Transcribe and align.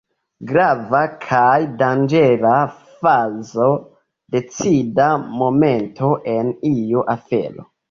Grava 0.51 1.01
kaj 1.25 1.51
danĝera 1.81 2.53
fazo, 3.03 3.69
decida 4.39 5.13
momento 5.45 6.13
en 6.37 6.53
iu 6.75 7.09
afero. 7.19 7.71